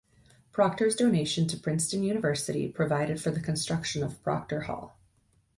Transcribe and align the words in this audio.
Procter's 0.51 0.95
donation 0.95 1.47
to 1.47 1.55
Princeton 1.55 2.01
University 2.01 2.67
provided 2.67 3.21
for 3.21 3.29
the 3.29 3.39
construction 3.39 4.01
of 4.01 4.19
Procter 4.23 4.61
Hall. 4.61 4.97